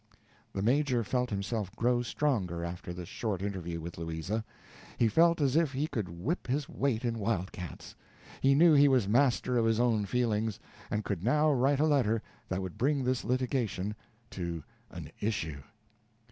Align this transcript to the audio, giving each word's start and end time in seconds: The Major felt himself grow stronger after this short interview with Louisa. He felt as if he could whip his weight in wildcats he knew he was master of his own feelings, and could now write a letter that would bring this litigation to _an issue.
The 0.53 0.63
Major 0.63 1.03
felt 1.03 1.29
himself 1.29 1.75
grow 1.75 2.01
stronger 2.01 2.65
after 2.65 2.91
this 2.91 3.07
short 3.07 3.43
interview 3.43 3.79
with 3.79 3.99
Louisa. 3.99 4.43
He 4.97 5.07
felt 5.07 5.39
as 5.39 5.55
if 5.55 5.73
he 5.73 5.85
could 5.85 6.09
whip 6.09 6.47
his 6.47 6.67
weight 6.67 7.05
in 7.05 7.19
wildcats 7.19 7.93
he 8.41 8.55
knew 8.55 8.73
he 8.73 8.87
was 8.87 9.07
master 9.07 9.59
of 9.59 9.65
his 9.65 9.79
own 9.79 10.05
feelings, 10.05 10.59
and 10.89 11.05
could 11.05 11.23
now 11.23 11.51
write 11.51 11.79
a 11.79 11.85
letter 11.85 12.23
that 12.49 12.63
would 12.63 12.79
bring 12.79 13.03
this 13.03 13.23
litigation 13.23 13.93
to 14.31 14.63
_an 14.91 15.11
issue. 15.19 15.61